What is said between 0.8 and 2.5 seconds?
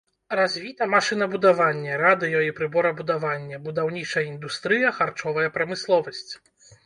машынабудаванне, радыё-